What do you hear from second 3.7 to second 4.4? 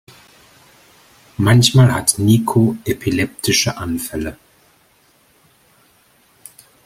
Anfälle.